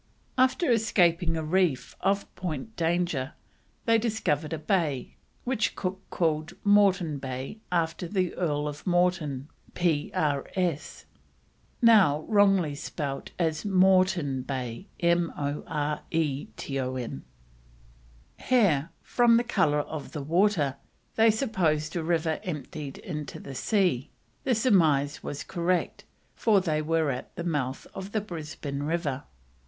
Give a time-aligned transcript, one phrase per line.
[0.35, 3.33] After escaping a reef off Point Danger
[3.85, 11.05] they discovered a bay, which Cook called Morton Bay after the Earl of Morton, P.R.S.;
[11.83, 14.87] now wrongly spelt as Moreton Bay.
[14.97, 15.15] Here,
[19.03, 20.77] from the colour of the water,
[21.15, 24.09] they supposed a river emptied into the sea;
[24.45, 29.25] the surmise was correct, for they were at the mouth of the Brisbane River.